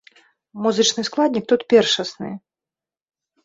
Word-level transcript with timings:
Музычны 0.65 1.03
складнік 1.11 1.47
тут 1.53 1.61
першасны. 1.77 2.29